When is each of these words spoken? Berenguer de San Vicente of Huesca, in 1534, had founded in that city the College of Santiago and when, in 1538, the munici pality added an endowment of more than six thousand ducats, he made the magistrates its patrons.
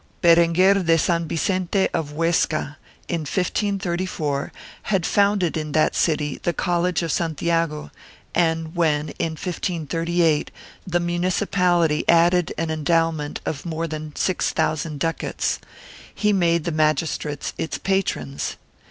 Berenguer 0.23 0.83
de 0.83 0.97
San 0.97 1.27
Vicente 1.27 1.87
of 1.93 2.13
Huesca, 2.13 2.77
in 3.07 3.19
1534, 3.19 4.51
had 4.89 5.05
founded 5.05 5.55
in 5.55 5.73
that 5.73 5.95
city 5.95 6.39
the 6.41 6.53
College 6.53 7.03
of 7.03 7.11
Santiago 7.11 7.91
and 8.33 8.75
when, 8.75 9.09
in 9.19 9.33
1538, 9.33 10.49
the 10.87 10.99
munici 10.99 11.45
pality 11.51 12.03
added 12.09 12.51
an 12.57 12.71
endowment 12.71 13.41
of 13.45 13.63
more 13.63 13.85
than 13.85 14.15
six 14.15 14.49
thousand 14.49 14.99
ducats, 14.99 15.59
he 16.11 16.33
made 16.33 16.63
the 16.63 16.71
magistrates 16.71 17.53
its 17.59 17.77
patrons. 17.77 18.55